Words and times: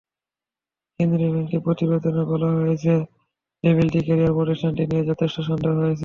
কেন্দ্রীয় 0.95 1.31
ব্যাংকের 1.33 1.61
প্রতিবেদনে 1.65 2.23
বলা 2.31 2.49
হয়েছে, 2.57 2.93
লেভেল 3.63 3.87
থ্রি 3.91 4.01
ক্যারিয়ার 4.07 4.37
প্রতিষ্ঠানটি 4.37 4.83
নিয়ে 4.89 5.07
যথেষ্ট 5.09 5.37
সন্দেহ 5.49 5.71
রয়েছে। 5.73 5.99